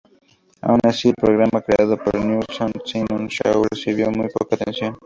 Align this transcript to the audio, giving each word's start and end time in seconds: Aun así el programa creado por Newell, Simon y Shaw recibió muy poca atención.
Aun 0.63 0.79
así 0.83 1.09
el 1.09 1.13
programa 1.13 1.61
creado 1.61 1.95
por 1.95 2.15
Newell, 2.25 2.43
Simon 2.85 3.25
y 3.27 3.27
Shaw 3.27 3.65
recibió 3.69 4.09
muy 4.09 4.29
poca 4.29 4.55
atención. 4.55 4.97